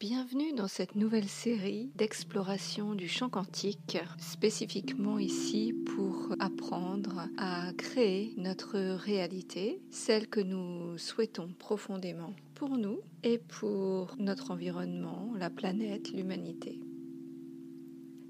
Bienvenue 0.00 0.52
dans 0.52 0.68
cette 0.68 0.94
nouvelle 0.94 1.26
série 1.26 1.90
d'exploration 1.96 2.94
du 2.94 3.08
champ 3.08 3.28
quantique, 3.28 3.98
spécifiquement 4.16 5.18
ici 5.18 5.74
pour 5.86 6.36
apprendre 6.38 7.26
à 7.36 7.72
créer 7.76 8.32
notre 8.36 8.78
réalité, 8.78 9.80
celle 9.90 10.28
que 10.28 10.38
nous 10.38 10.96
souhaitons 10.98 11.48
profondément 11.58 12.32
pour 12.54 12.78
nous 12.78 13.00
et 13.24 13.38
pour 13.38 14.14
notre 14.20 14.52
environnement, 14.52 15.32
la 15.36 15.50
planète, 15.50 16.12
l'humanité. 16.12 16.78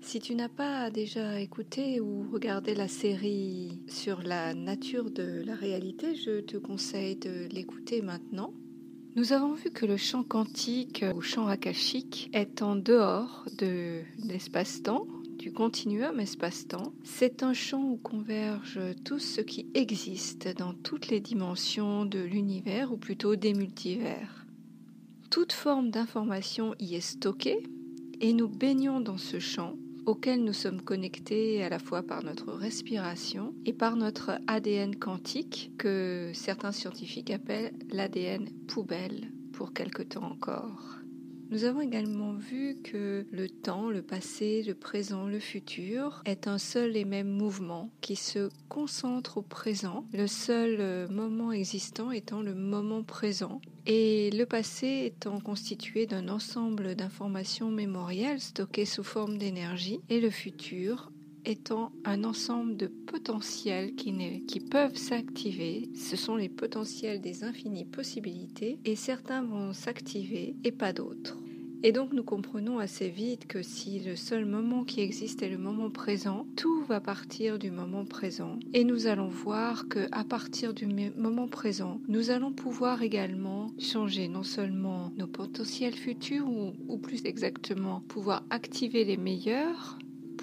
Si 0.00 0.20
tu 0.20 0.34
n'as 0.36 0.48
pas 0.48 0.90
déjà 0.90 1.38
écouté 1.38 2.00
ou 2.00 2.26
regardé 2.32 2.74
la 2.74 2.88
série 2.88 3.82
sur 3.88 4.22
la 4.22 4.54
nature 4.54 5.10
de 5.10 5.42
la 5.44 5.54
réalité, 5.54 6.14
je 6.14 6.40
te 6.40 6.56
conseille 6.56 7.16
de 7.16 7.46
l'écouter 7.52 8.00
maintenant 8.00 8.54
nous 9.18 9.32
avons 9.32 9.54
vu 9.54 9.70
que 9.70 9.84
le 9.84 9.96
champ 9.96 10.22
quantique 10.22 11.04
ou 11.16 11.20
champ 11.22 11.48
akashique 11.48 12.30
est 12.32 12.62
en 12.62 12.76
dehors 12.76 13.44
de 13.58 14.02
l'espace-temps, 14.24 15.08
du 15.36 15.50
continuum 15.52 16.20
espace-temps. 16.20 16.92
C'est 17.02 17.42
un 17.42 17.52
champ 17.52 17.82
où 17.82 17.96
converge 17.96 18.78
tout 19.04 19.18
ce 19.18 19.40
qui 19.40 19.66
existe 19.74 20.46
dans 20.56 20.72
toutes 20.72 21.08
les 21.08 21.18
dimensions 21.18 22.04
de 22.04 22.20
l'univers 22.20 22.92
ou 22.92 22.96
plutôt 22.96 23.34
des 23.34 23.54
multivers. 23.54 24.46
Toute 25.30 25.52
forme 25.52 25.90
d'information 25.90 26.76
y 26.78 26.94
est 26.94 27.00
stockée 27.00 27.64
et 28.20 28.32
nous 28.32 28.48
baignons 28.48 29.00
dans 29.00 29.18
ce 29.18 29.40
champ 29.40 29.74
auquel 30.06 30.44
nous 30.44 30.52
sommes 30.52 30.82
connectés 30.82 31.62
à 31.62 31.68
la 31.68 31.78
fois 31.78 32.02
par 32.02 32.22
notre 32.24 32.52
respiration 32.52 33.54
et 33.64 33.72
par 33.72 33.96
notre 33.96 34.38
ADN 34.46 34.96
quantique 34.96 35.72
que 35.78 36.30
certains 36.34 36.72
scientifiques 36.72 37.30
appellent 37.30 37.72
l'ADN 37.90 38.48
poubelle 38.66 39.32
pour 39.52 39.72
quelque 39.72 40.02
temps 40.02 40.30
encore. 40.30 40.98
Nous 41.50 41.64
avons 41.64 41.80
également 41.80 42.34
vu 42.34 42.76
que 42.84 43.26
le 43.32 43.48
temps, 43.48 43.88
le 43.88 44.02
passé, 44.02 44.62
le 44.66 44.74
présent, 44.74 45.26
le 45.26 45.38
futur 45.38 46.22
est 46.26 46.46
un 46.46 46.58
seul 46.58 46.94
et 46.94 47.06
même 47.06 47.30
mouvement 47.30 47.88
qui 48.02 48.16
se 48.16 48.50
concentre 48.68 49.38
au 49.38 49.42
présent, 49.42 50.04
le 50.12 50.26
seul 50.26 50.76
euh, 50.78 51.08
moment 51.08 51.50
existant 51.50 52.10
étant 52.10 52.42
le 52.42 52.54
moment 52.54 53.02
présent 53.02 53.62
et 53.86 54.30
le 54.30 54.44
passé 54.44 55.04
étant 55.06 55.40
constitué 55.40 56.04
d'un 56.04 56.28
ensemble 56.28 56.94
d'informations 56.94 57.70
mémorielles 57.70 58.40
stockées 58.40 58.84
sous 58.84 59.02
forme 59.02 59.38
d'énergie 59.38 60.00
et 60.10 60.20
le 60.20 60.28
futur 60.28 61.10
étant 61.44 61.92
un 62.04 62.24
ensemble 62.24 62.76
de 62.76 62.86
potentiels 62.86 63.94
qui, 63.94 64.14
qui 64.46 64.60
peuvent 64.60 64.96
s'activer. 64.96 65.88
Ce 65.94 66.16
sont 66.16 66.36
les 66.36 66.48
potentiels 66.48 67.20
des 67.20 67.44
infinies 67.44 67.84
possibilités 67.84 68.78
et 68.84 68.96
certains 68.96 69.42
vont 69.42 69.72
s'activer 69.72 70.56
et 70.64 70.72
pas 70.72 70.92
d'autres. 70.92 71.36
Et 71.84 71.92
donc 71.92 72.12
nous 72.12 72.24
comprenons 72.24 72.80
assez 72.80 73.08
vite 73.08 73.46
que 73.46 73.62
si 73.62 74.00
le 74.00 74.16
seul 74.16 74.44
moment 74.44 74.82
qui 74.82 75.00
existe 75.00 75.42
est 75.42 75.48
le 75.48 75.58
moment 75.58 75.90
présent, 75.90 76.44
tout 76.56 76.82
va 76.82 77.00
partir 77.00 77.56
du 77.56 77.70
moment 77.70 78.04
présent. 78.04 78.58
Et 78.74 78.82
nous 78.82 79.06
allons 79.06 79.28
voir 79.28 79.86
que 79.88 80.08
à 80.10 80.24
partir 80.24 80.74
du 80.74 80.86
moment 81.16 81.46
présent, 81.46 82.00
nous 82.08 82.30
allons 82.30 82.52
pouvoir 82.52 83.02
également 83.02 83.70
changer 83.78 84.26
non 84.26 84.42
seulement 84.42 85.12
nos 85.16 85.28
potentiels 85.28 85.94
futurs 85.94 86.48
ou, 86.48 86.72
ou 86.88 86.98
plus 86.98 87.24
exactement 87.24 88.02
pouvoir 88.08 88.42
activer 88.50 89.04
les 89.04 89.16
meilleurs 89.16 89.98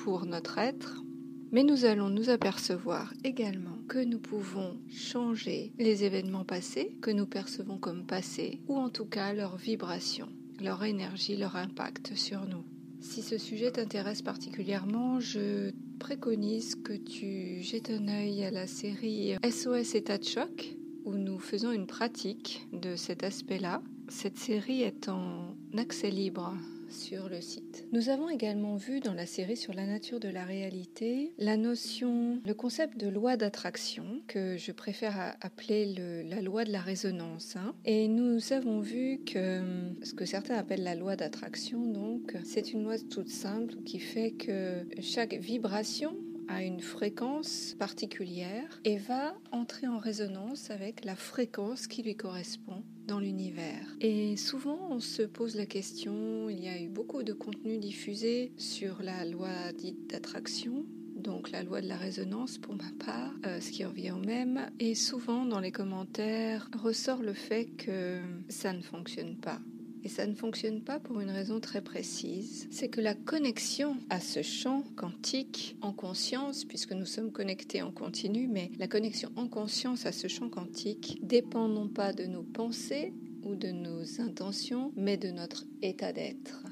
pour 0.06 0.28
notre 0.28 0.60
être, 0.60 1.04
mais 1.52 1.64
nous 1.64 1.84
allons 1.84 2.12
nous 2.12 2.30
apercevoir 2.30 3.12
également 3.24 3.80
que 3.88 3.98
nous 3.98 4.20
pouvons 4.20 4.78
changer 4.88 5.74
les 5.80 6.04
événements 6.04 6.46
passés 6.46 6.96
que 7.02 7.10
nous 7.10 7.26
percevons 7.26 7.80
comme 7.80 8.06
passés, 8.06 8.62
ou 8.68 8.78
en 8.78 8.92
tout 8.92 9.06
cas 9.08 9.34
leurs 9.34 9.58
vibrations 9.58 10.30
leur 10.62 10.84
énergie, 10.84 11.36
leur 11.36 11.56
impact 11.56 12.14
sur 12.14 12.46
nous. 12.46 12.64
Si 13.02 13.24
ce 13.24 13.40
sujet 13.40 13.72
t'intéresse 13.72 14.22
particulièrement, 14.22 15.20
je 15.20 15.72
préconise 16.00 16.76
que 16.76 16.94
tu 16.94 17.64
jettes 17.64 17.90
un 17.90 18.08
œil 18.08 18.44
à 18.44 18.52
la 18.52 18.68
série 18.68 19.34
SOS 19.44 19.96
État 19.96 20.20
de 20.20 20.24
choc, 20.24 20.78
où 21.04 21.16
nous 21.16 21.40
faisons 21.40 21.72
une 21.72 21.88
pratique 21.88 22.68
de 22.74 22.96
cet 22.96 23.24
aspect-là. 23.24 23.82
Cette 24.08 24.38
série 24.38 24.84
est 24.84 25.10
en 25.10 25.56
accès 25.76 26.12
libre 26.12 26.54
sur 26.90 27.30
le 27.30 27.42
site. 27.42 27.88
Nous 27.92 28.10
avons 28.10 28.30
également 28.30 28.76
vu 28.76 29.00
dans 29.00 29.14
la 29.14 29.26
série 29.26 29.58
sur 29.58 29.74
la 29.74 29.86
nature 29.86 30.20
de 30.20 30.30
la 30.30 30.44
réalité 30.44 31.34
la 31.38 31.58
notion, 31.58 32.42
le 32.46 32.54
concept 32.54 32.98
de 32.98 33.08
loi 33.08 33.38
d'attraction 33.38 34.22
que 34.28 34.58
je 34.58 34.72
préfère 34.72 35.36
appeler 35.42 36.24
la 36.28 36.42
loi 36.42 36.64
de 36.64 36.72
la 36.72 36.82
résonance. 36.82 37.56
Hein. 37.56 37.74
Et 37.86 38.08
nous 38.08 38.54
avons 38.54 38.80
vu 38.80 39.20
que 39.26 39.62
ce 40.04 40.14
que 40.14 40.26
certains 40.26 40.56
appellent 40.56 40.84
la 40.84 40.96
loi 40.96 41.16
d'attraction, 41.16 41.86
donc, 41.86 42.36
c'est 42.44 42.74
une 42.74 42.84
loi 42.84 42.98
toute 42.98 43.30
simple 43.30 43.76
qui 43.86 44.00
fait 44.00 44.32
que 44.32 44.86
chaque 45.02 45.34
vibration 45.34 46.16
a 46.48 46.64
une 46.64 46.80
fréquence 46.80 47.76
particulière 47.80 48.80
et 48.84 48.98
va 48.98 49.36
entrer 49.52 49.88
en 49.88 49.98
résonance 49.98 50.70
avec 50.70 51.06
la 51.06 51.16
fréquence 51.16 51.88
qui 51.88 52.04
lui 52.04 52.16
correspond 52.16 52.84
dans 53.08 53.20
l'univers. 53.20 53.96
Et 54.02 54.38
souvent, 54.38 54.80
on 54.90 55.00
se 55.00 55.22
pose 55.22 55.56
la 55.56 55.66
question, 55.66 56.50
il 56.50 56.64
y 56.64 56.68
a 56.68 56.80
eu 56.80 56.90
beaucoup 56.90 57.24
de 57.24 57.34
contenu 57.34 57.78
diffusé 57.78 58.52
sur 58.58 59.02
la 59.02 59.26
loi 59.26 59.72
dite 59.78 60.10
d'attraction, 60.10 60.86
donc 61.16 61.52
la 61.52 61.64
loi 61.64 61.82
de 61.82 61.88
la 61.88 61.98
résonance 61.98 62.58
pour 62.58 62.76
ma 62.76 62.92
part, 63.06 63.34
euh, 63.46 63.60
ce 63.60 63.72
qui 63.72 63.86
revient 63.86 64.12
au 64.12 64.26
même. 64.26 64.70
Et 64.80 64.96
souvent, 64.96 65.46
dans 65.46 65.60
les 65.60 65.72
commentaires, 65.72 66.70
ressort 66.78 67.22
le 67.22 67.34
fait 67.34 67.66
que 67.78 68.20
ça 68.50 68.74
ne 68.74 68.82
fonctionne 68.82 69.36
pas. 69.38 69.60
Et 70.06 70.08
ça 70.08 70.28
ne 70.28 70.36
fonctionne 70.36 70.82
pas 70.82 71.00
pour 71.00 71.20
une 71.20 71.32
raison 71.32 71.60
très 71.60 71.82
précise. 71.82 72.68
C'est 72.70 72.90
que 72.90 73.02
la 73.02 73.16
connexion 73.16 73.98
à 74.12 74.20
ce 74.20 74.44
champ 74.44 74.84
quantique 74.96 75.78
en 75.82 75.94
conscience, 75.94 76.64
puisque 76.64 76.92
nous 76.92 77.08
sommes 77.08 77.32
connectés 77.32 77.82
en 77.82 77.92
continu, 77.92 78.48
mais 78.48 78.70
la 78.78 78.88
connexion 78.88 79.32
en 79.36 79.48
conscience 79.48 80.06
à 80.06 80.12
ce 80.12 80.28
champ 80.28 80.48
quantique 80.48 81.18
dépend 81.24 81.68
non 81.68 81.88
pas 81.88 82.14
de 82.14 82.26
nos 82.26 82.44
pensées 82.44 83.14
ou 83.42 83.56
de 83.56 83.70
nos 83.70 84.22
intentions, 84.22 84.92
mais 84.96 85.18
de 85.18 85.32
notre 85.32 85.66
état 85.82 86.14
d'être. 86.14 86.64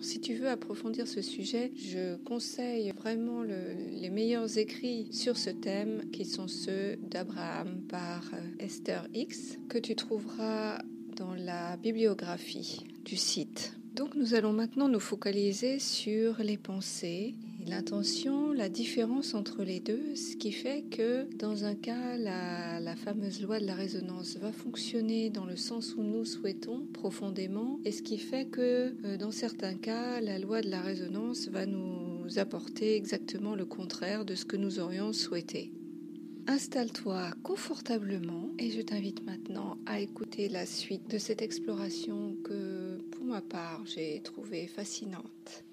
si 0.00 0.20
tu 0.20 0.34
veux 0.34 0.48
approfondir 0.48 1.08
ce 1.08 1.22
sujet, 1.22 1.72
je 1.74 2.14
conseille 2.18 2.92
vraiment 2.92 3.42
les 3.42 4.10
meilleurs 4.10 4.58
écrits 4.58 5.08
sur 5.12 5.36
ce 5.36 5.50
thème 5.50 6.08
qui 6.12 6.24
sont 6.24 6.46
ceux 6.46 6.96
d'Abraham 6.96 7.80
par 7.88 8.22
euh, 8.34 8.40
Esther 8.58 9.08
X, 9.14 9.58
que 9.68 9.78
tu 9.78 9.96
trouveras 9.96 10.78
dans 11.16 11.34
la 11.34 11.76
bibliographie 11.76 12.84
du 13.04 13.16
site. 13.16 13.76
Donc 13.94 14.16
nous 14.16 14.34
allons 14.34 14.52
maintenant 14.52 14.88
nous 14.88 15.00
focaliser 15.00 15.78
sur 15.78 16.38
les 16.42 16.56
pensées, 16.56 17.34
l'intention, 17.64 18.52
la 18.52 18.68
différence 18.68 19.34
entre 19.34 19.62
les 19.62 19.78
deux, 19.78 20.16
ce 20.16 20.36
qui 20.36 20.50
fait 20.50 20.82
que 20.90 21.28
dans 21.36 21.64
un 21.64 21.76
cas, 21.76 22.16
la, 22.16 22.80
la, 22.80 22.96
fameuse 22.96 23.40
loi 23.40 23.60
de 23.60 23.66
la 23.66 23.74
résonance 23.74 24.36
va 24.38 24.50
fonctionner 24.50 25.30
dans 25.30 25.44
le 25.44 25.56
sens 25.56 25.94
où 25.96 26.02
nous 26.02 26.24
souhaitons 26.24 26.86
profondément, 26.92 27.78
et 27.84 27.92
ce 27.92 28.02
qui 28.02 28.18
fait 28.18 28.46
que 28.46 28.96
euh, 29.04 29.16
dans 29.16 29.30
certains 29.30 29.74
cas, 29.74 30.20
la 30.20 30.40
loi 30.40 30.60
de 30.60 30.70
la 30.70 30.80
résonance 30.80 31.48
va 31.48 31.66
nous 31.66 32.26
apporter 32.36 32.96
exactement 32.96 33.54
le 33.54 33.64
contraire 33.64 34.24
de 34.24 34.34
ce 34.34 34.44
que 34.44 34.56
nous 34.56 34.80
aurions 34.80 35.12
souhaité. 35.12 35.70
Installe-toi 36.46 37.30
confortablement 37.42 38.50
et 38.58 38.70
je 38.70 38.82
t'invite 38.82 39.24
maintenant 39.24 39.78
à 39.86 39.98
écouter 40.00 40.50
la 40.50 40.66
suite 40.66 41.08
de 41.08 41.16
cette 41.16 41.40
exploration 41.40 42.36
que 42.44 42.98
pour 43.12 43.24
ma 43.24 43.40
part 43.40 43.80
j'ai 43.86 44.20
trouvée 44.22 44.66
fascinante. 44.66 45.63